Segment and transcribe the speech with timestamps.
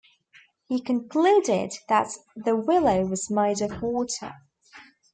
[0.67, 4.33] He concluded that the willow was made of water.